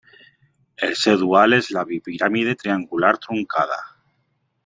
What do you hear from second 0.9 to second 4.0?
seu dual és la bipiràmide triangular truncada.